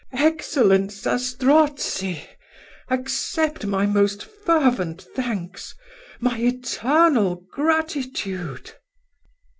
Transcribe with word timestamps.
Excellent 0.17 0.89
Zastrozzi! 0.91 2.23
accept 2.89 3.67
my 3.67 3.85
most 3.85 4.25
fervent 4.25 5.03
thanks, 5.15 5.75
my 6.19 6.39
eternal 6.39 7.43
gratitude." 7.51 8.71